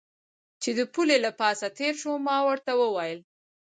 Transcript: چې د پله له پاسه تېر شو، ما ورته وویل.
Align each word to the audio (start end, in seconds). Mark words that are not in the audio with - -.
چې 0.61 0.69
د 0.77 0.79
پله 0.93 1.15
له 1.25 1.31
پاسه 1.39 1.67
تېر 1.77 1.93
شو، 2.01 2.13
ما 2.27 2.37
ورته 2.47 2.71
وویل. 2.81 3.19